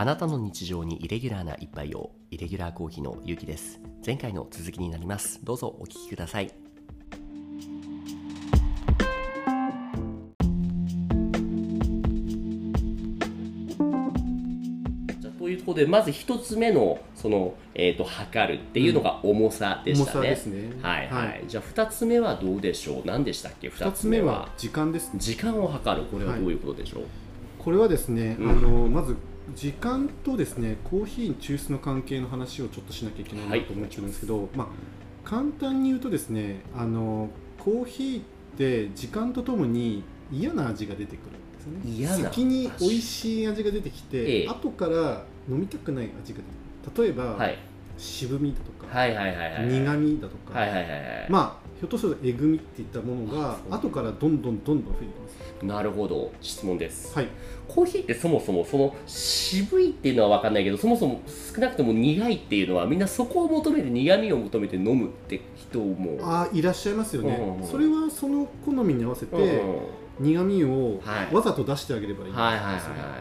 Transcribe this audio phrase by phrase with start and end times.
[0.00, 2.12] あなたの日常にイレギュラーな一杯を。
[2.30, 3.78] イレギュラーコーヒーのゆうきです。
[4.06, 5.44] 前回の続きになります。
[5.44, 6.50] どうぞお聞きください。
[15.38, 20.72] ということでまず一つ目のその、えー、と測るっていうのが重さでしたね、重さですね。
[20.80, 21.44] はいはい、はい。
[21.46, 23.02] じゃあ二つ目はどうでしょう？
[23.04, 23.68] 何でしたっけ？
[23.68, 25.18] 二2つ目は時間ですね。
[25.20, 26.06] 時間を測る。
[26.06, 27.02] これはどういうことでしょう、
[27.58, 28.50] これはですね、うん。
[28.50, 29.14] あのまず
[29.60, 34.66] 時間とですねコーヒー抽出の関係の話をちょっとしなきゃいけないなと思ってるんですけど、まあ、
[35.22, 37.28] 簡単に言うとですねあの
[37.58, 38.22] コーヒーっ
[38.56, 40.02] て時間とともに
[40.32, 42.16] 嫌な味が出てくるんです嫌な。
[42.16, 44.48] よね先に美味しい味が出てきて、ええ。
[44.48, 47.04] 後から飲みたくない味が出てくる。
[47.04, 47.58] 例えば、はい
[48.00, 51.26] 渋みだとか、はいはいはいはい苦みだとか、はいはいはいはい。
[51.28, 55.04] まあひょっとするとえぐみっていったものが後からどんどんどんどん増えて
[55.60, 56.32] きまなるほど。
[56.40, 57.28] 質問です、すはい。
[57.68, 61.20] コーヒーってそもそもその渋いっていうのは分かんないけどそもそも
[61.54, 66.18] 少なくとも苦いっていうのはみんなそこを求めて苦みを求めて飲むって人も。
[66.22, 67.66] あーいらっしゃいますよね、うんうんうん。
[67.66, 69.80] それはその好みに合わせて、うん
[70.20, 71.34] 苦味をはい。
[71.34, 72.70] わざと出してあげればいいんですよ、はいはいは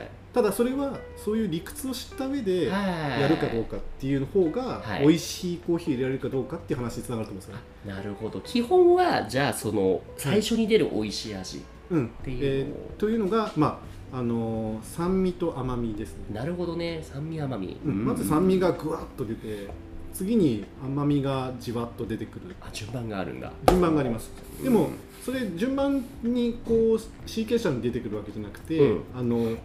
[0.04, 3.22] いただそれはそういう理屈を知った上ではい。
[3.22, 5.02] やるかどうかっていう方がはい。
[5.02, 8.40] 美味しいコーヒーを入れられるかどうかっていう話につながると思うんですよね、なるほど。
[8.42, 12.10] 基本はじゃあその最初に出る美味しい味、うん。
[12.24, 13.82] ていうえーというのが、ま
[14.14, 17.00] ああのー酸味と甘みですね、なるほどね。
[17.04, 18.06] 酸味甘み、うん。
[18.06, 19.68] まず酸味がぐわっと出て
[20.14, 22.56] 次に甘みがじわっと出てくる。
[22.62, 23.52] あ順番があるんだ。
[23.68, 24.32] 順番があります。
[24.64, 29.04] でも、うんそれ順番にこうシーケンシャルに出てくるわけじゃなくて、うん。
[29.14, 29.58] あの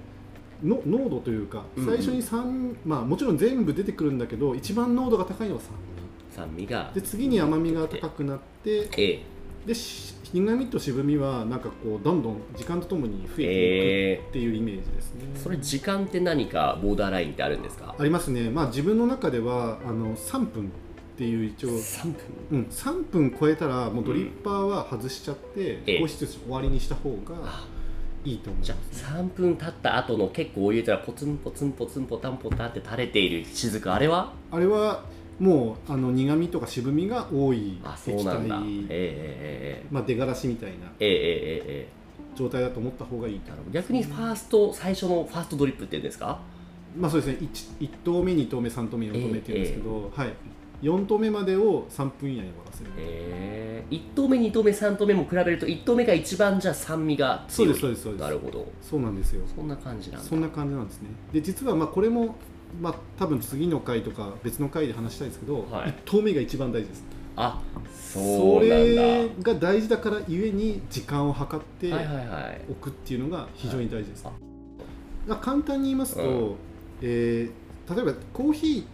[0.62, 5.70] の濃度というかうん最初に酸、まあもちろん全部出てくるんだけど一番濃度が高いのは酸
[6.30, 6.91] 酸味が。
[6.91, 9.22] 味で次に甘みが高くなってえ
[9.66, 17.94] でし苦味と渋みはなんかこうどんどん時間とともに増えていえくっていうイメージですね、ー、それ時間って何かボーダーラインってあるんですか？
[17.97, 18.50] ありますね。
[18.50, 20.69] まあ自分の中ではあの3分っ
[21.16, 22.15] ていう一応3分。
[22.50, 26.00] うん、3分超えたらもうドリッパーは外しちゃって、ええ。
[26.00, 27.69] 放出終わりにした方があ
[28.24, 34.32] いいと思いじゃあ3分経った後の結構お湯たらポツンポツンポツンポタンポタンって垂れている雫あれは？
[34.50, 35.04] あれは
[35.38, 38.56] もうあの苦味とか渋みが多いあそう液なんだ。
[38.56, 41.62] 体、ええまあ、出がらしみたいなええええええ。
[41.66, 41.88] え
[42.36, 46.02] 状態だと思った方がいいえなるほど逆にファースト最初のファーストドリップっていう。
[46.02, 46.41] んですか
[46.98, 47.48] まあそうですね
[47.80, 50.32] 1, 投目2投目3投目4投目っていうんですけど、はい、
[50.84, 58.22] 4投目までを3分以内に終わらせる、ええ1投目2投目3投目も比べると1投目が一番じゃあ酸味がそう強いですそうですそうです。
[58.22, 58.67] なるほど。
[58.81, 59.43] そうなんですよ。
[59.55, 60.27] そんな感じなんだ。
[60.27, 61.09] そんな感じなんですね。
[61.33, 62.37] で実はまあこれも
[62.81, 65.89] まあ多分次の回とか別の回で話したいですけど、はい。
[65.89, 67.05] 1投目が一番大事です。
[67.37, 67.61] あ
[67.93, 72.61] そそうなんれだが大事だからゆえに時間を計ってはいはいはい。
[72.71, 74.34] おくっていうのが非常に大事です、はい。
[75.27, 76.56] まあ簡単に言いますと、うん。
[77.03, 77.65] えー
[77.95, 78.84] 例えばコーヒー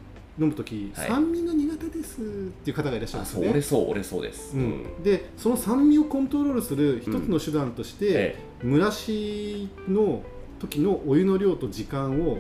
[0.41, 1.09] 飲む時、はい。
[1.09, 2.25] 酸味が苦手ですっ
[2.65, 3.47] ていう方がいらっしゃるんあですよね。
[3.47, 4.57] そう俺そう俺そうです。
[4.57, 10.23] うん、でその酸味をコントロールする一つの手段として、え蒸らしの
[10.59, 12.39] 時のお湯の量と時間を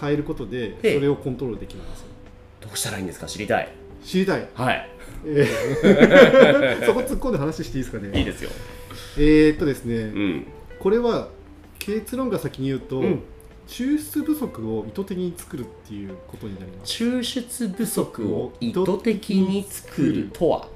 [0.00, 0.94] 変えることでええ。
[0.94, 2.04] それをコントロールできるんです。
[2.60, 3.26] どうしたらいいんですか？
[3.26, 3.68] 知りたい。
[4.04, 4.88] 知りたい、はい。
[5.26, 8.18] えー そこ突っ込んで話していいですかね？
[8.18, 8.50] いいですよ。
[9.18, 10.46] えーっとですね、うん。
[10.78, 11.28] これは
[11.78, 13.20] 結論が先に言うと、うん
[13.70, 17.04] 抽出不足を意図的に作るっていうことになります。
[17.04, 20.68] 抽出不足を意図的に作るとは？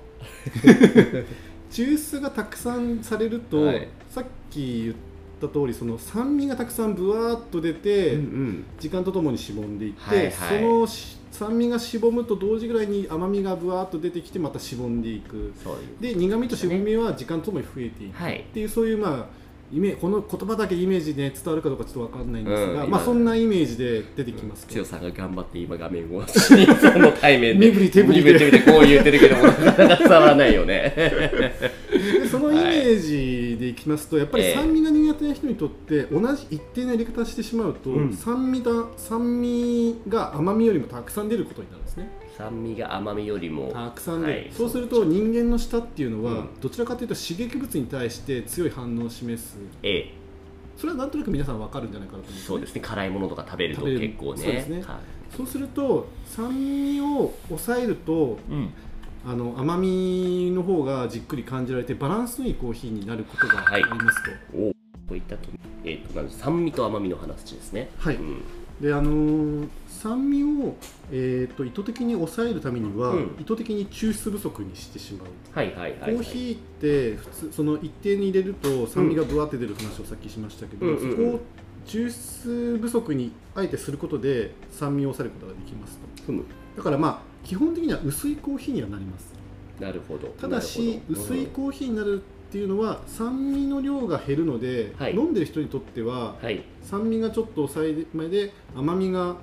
[1.73, 3.89] 抽出がたくさんされると、はい。
[4.09, 4.95] さっき言っ
[5.41, 10.33] た通りその酸味がたくさんぶわーっと出て、ん時間とともにしぼんでいって、はいはい。
[10.33, 15.53] そのし酸味がしぼむと同時ぐらいに甘みがぶわーっと出てきてまたしぼんでいく。
[16.01, 19.44] で苦味としぼみは時間とともに増えていくはいっていうそういうまあ
[19.75, 26.23] イメこの言葉だけイメージで伝わるかどうかちょっとわかんないんですが、うんまあそんなイメージで出てきますと強さんが頑張って今画面を。
[26.29, 26.55] そ
[26.97, 27.67] の対面で。
[27.71, 28.33] 身振り手振りで。
[28.33, 30.95] 身振り手振りでこう言ってるけどもなかなか伝わらないよね
[32.05, 34.55] でそのイメージでいきますと、やっぱりええ。
[34.55, 38.13] 酸味が苦手な人にとって同じ一定のやり方をしてしまうと、うん。
[38.13, 42.11] 酸味だ酸味が甘みよりもたくさん出ることになるんですね。
[42.37, 43.71] 酸味が甘みよりも。
[43.73, 44.51] たくさん出る、はい。
[44.53, 46.49] そうすると人間の舌っていうのは、うん。
[46.61, 49.57] どちらかというと刺激物に対して強い反応を示す。
[49.83, 50.15] ええ。
[50.77, 52.47] それはなんとなく皆さん分かるんじゃないかなと思うんですね。
[52.49, 52.81] そうですね。
[52.81, 54.01] 辛いものとか食べると食べる。
[54.01, 54.43] 結構ね。
[54.43, 54.77] そうですね。
[54.79, 54.85] はい。
[55.37, 58.71] そうすると酸味を抑えるとうん
[59.27, 64.75] あの甘みの方がじっくり感じられてバランスのいいコーヒーになることがありますと、おこ
[65.11, 65.49] ういったと,、
[65.85, 67.91] えー、と酸味と甘みの話ですね。
[67.99, 68.17] はい。
[68.17, 68.43] うん。
[68.81, 69.69] であのー
[70.05, 70.77] 酸味を、
[71.11, 73.37] えー、と意図的に抑えるためには、うん。
[73.41, 81.11] 意図的に抽出不足にしてしまう、はいはいはい、はい、コーヒーって普通その一定に入れると酸味がぶわって出る話をさっきしましたけど、うんうんうん。
[81.11, 81.41] そこを
[81.87, 86.23] 抽出不足にあえてすることで酸味を抑えることができますと。
[86.27, 86.45] ふむ
[86.77, 89.35] だからまあ基本的には薄いコーヒーにはなります。
[89.81, 90.29] なるほど。
[90.41, 95.15] ただし薄いコーヒーになるっていうのは酸味の量が減るので、はい。
[95.15, 96.63] 飲んでる人にとってははい。
[96.83, 99.37] 酸味がちょっと抑えめで甘みが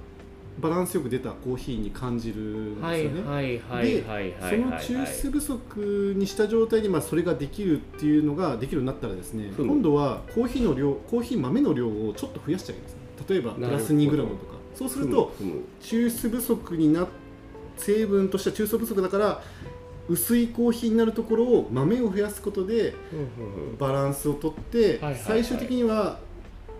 [0.59, 12.95] バランスよく出たコーヒーに感じるんですはいよね、ではいその抽出不足にした状態でまあそれができるっていうのができるようになったらですねうん今度はコーヒーの量コーヒー豆の量をちょっと増やしてあげるんです。
[12.95, 14.51] ね例えばプラスなるほど 2g とか。
[14.73, 15.33] そうすると
[15.81, 17.07] 抽出不足にな
[17.81, 19.43] 成分としては抽出不足だから
[20.07, 22.93] 薄いコーヒーになるところを豆を増やすことで
[23.77, 26.19] バランスをとって、最終的には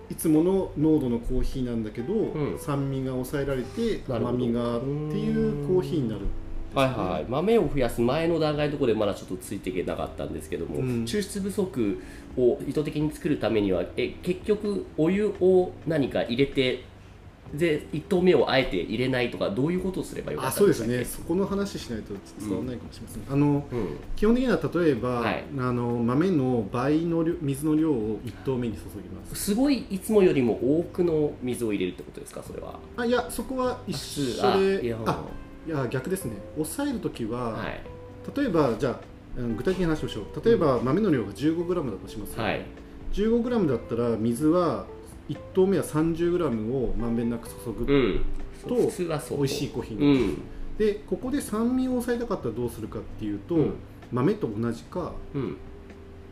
[0.09, 2.59] いつもの濃度のコーヒーなんだけど、ん。
[2.59, 6.21] 酸味が抑えられて甘みがっていうコーヒーになる
[6.74, 11.04] はいはい、豆を増やす前の段階のところでまだちょっとついていけなかったんですけども、うん。
[11.04, 12.01] 抽出不足
[12.38, 16.86] を意図的に作るためにはえ結局お湯を何か入れて
[17.53, 20.98] で1投目をあえて入れないとかどういうことをすればよかったあそうですんしたっけ？
[21.00, 21.06] ね。
[21.06, 23.98] そこの話しないと伝わらないかもしれません、あのうん。
[24.15, 25.44] 基本的には例えば、はい。
[25.57, 29.36] あの豆の倍の量水の量を1投目に注ぎます。
[29.36, 32.42] すごいいつもよりも多くの水を入れるってことですか？
[32.42, 32.80] それは。
[32.95, 34.97] あいやそこは一緒あでいや。
[35.06, 35.24] あ
[35.68, 36.38] いや逆ですね。
[36.56, 37.81] 抑えるときは、はい。
[38.36, 39.00] 例えばじゃあ
[39.38, 40.45] うん具体的に話しましょう。
[40.45, 42.65] 例えば、豆の量が 15g だとしますよね、はい。
[43.13, 44.86] 15g だったら水は
[45.31, 47.56] 1投目は 30g をまんべんなく注
[47.86, 48.25] ぐ、うん。
[48.68, 50.38] と美味しいコーヒーうになる、ん。
[50.78, 53.74] でここで酸味を抑えたかったらどうするかっていうと、うん。
[54.12, 55.57] 豆と同じか、うん。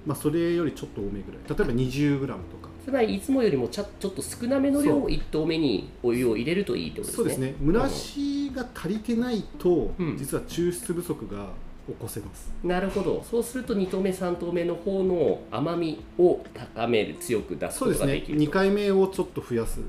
[0.05, 1.41] まあ、それよりちょっと多めぐらい。
[1.47, 2.69] 例えば 20g とか。
[2.83, 7.17] つまりいつもよりもちょちょっと少なめの量を1投目にお湯を入れるといいってことですね。
[7.17, 7.55] そうですね。
[7.73, 10.17] 蒸らしが足りてないと、うん。
[10.17, 11.49] 実は抽出不足が
[11.89, 12.51] 起こせます。
[12.63, 13.23] なるほど。
[13.29, 18.05] そうすると2投目3投目の方の甘みを高める強く出すこそうですね。
[18.05, 18.43] とができると。
[18.45, 19.81] 2回目をちょっと増やす。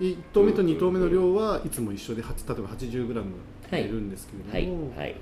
[0.00, 3.24] 1投目と2投目の量はいつも一緒で例えば 80g
[3.70, 5.16] 入れるんですけれども、はいはい。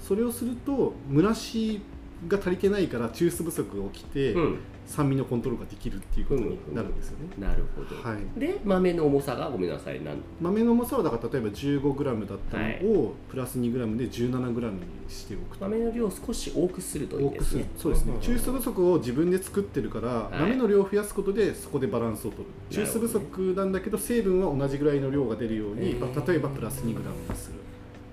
[0.00, 1.80] それをすると蒸らし
[2.26, 4.58] が足りてないから抽出不足が起きて、うん。
[4.88, 10.02] 酸味のコントロールができるっていうことになるんですよね、なるほど、はい、で豆の重さがごめんなさい。
[10.02, 15.64] なん豆の重さはだから例えば 15g だったのを、プラス 2g で 17g にしておくと。
[15.66, 17.64] 豆の量を少し多くするといい多くする。
[17.64, 18.12] ですねそうですね。
[18.14, 18.16] ん。
[18.16, 22.50] 抽出不足を自分で作ってるから、い豆の量を増やすことでそこでバランスを取る。
[22.70, 26.96] 抽出不足なんだけど成分は同じぐらいの量が出るように、例えばプラス 2g に
[27.34, 27.58] する。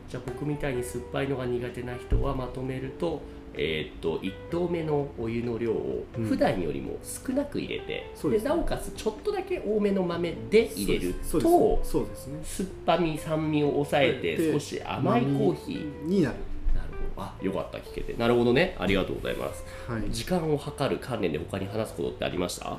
[0.09, 3.21] じゃあ僕みたいに酸っぱいのが苦手な人はまとめると
[3.57, 6.25] えーっと1投目のお湯の量をうん。
[6.25, 11.91] 普段よりも少なく入れて、そうですでなおかつちょっとだけ多めの豆で入れるとです。
[11.91, 12.39] そうですね。
[12.43, 16.07] 酸っぱみ酸味を抑えてで少し甘いコーヒー。
[16.07, 16.35] になる。
[16.73, 17.23] なるほど。
[17.23, 18.13] あよかった聞けて。
[18.13, 18.75] なるほどね。
[18.79, 19.63] ありがとうございます。
[19.87, 20.03] はい。
[20.11, 22.77] 時間を計る関連で他に話すことってありました？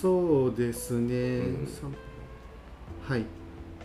[0.00, 1.66] そうですね、うん。
[1.66, 1.86] さ
[3.08, 3.24] はい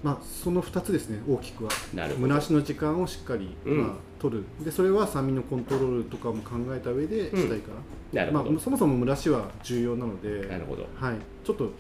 [0.04, 1.72] まあその2つですね大きくは。
[1.94, 3.78] 蒸らしの時間をしっかり、うん。
[3.78, 4.44] まあ、取る。
[4.64, 7.72] でそれは酸味のコントロールとかも考えた上でしたいか
[8.14, 10.88] ら、まなるほど、あ、そもそも蒸らしは重要なのでなるほど。
[10.96, 11.72] はい、ちょっと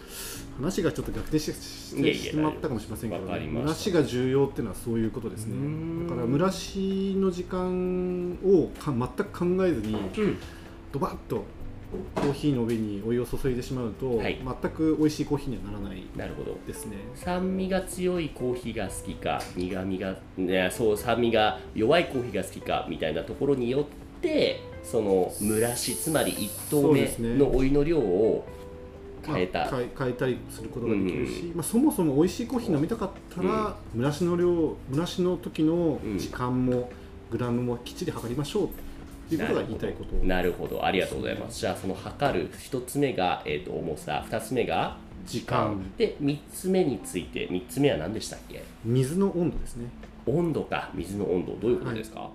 [0.57, 3.67] 話がちょっと逆転してしまったかもしれませんけど、わかりました。
[3.67, 6.07] 蒸らしが重要っていうのはそういうことですね。
[6.07, 10.37] だから蒸らしの時間をか全く考えずにうん。
[10.91, 11.43] ドバッと
[12.15, 14.39] コーヒーの上にお湯を注いでしまうと、はい。
[14.61, 16.57] 全く美味しいコーヒーにはならないなるほど。
[16.67, 16.97] ですね。
[17.15, 23.85] 酸味が強いコーヒーが好きか苦味が、ね、そう酸味が弱いコーヒーが好きかみたいなところによっ
[24.21, 28.45] てその蒸らしつまり1投目のお湯の量を
[29.25, 36.89] 変えた、まあ変えたりすることができるし、まあ、そもそも美味しいコーヒー飲みたかったら、蒸らしの量蒸らしの時の時間も、
[37.29, 38.69] グラムもきっちり測りましょう
[39.35, 40.15] いうことが言いたいこと。
[40.25, 40.85] なるほど。
[40.85, 41.59] ありがとうございます。
[41.59, 44.25] じゃあその測る1つ目が、えー、と重さ。
[44.29, 45.91] 2つ目が時間。
[45.97, 48.63] で3つ目について3つ目は何でしたっけ？
[48.85, 49.89] 水の温度ですね。
[50.25, 50.89] 温度か。
[50.93, 51.55] 水の温度。
[51.55, 52.29] どういうことですか、